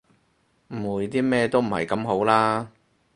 [0.69, 2.71] 誤會啲咩都唔係咁好啦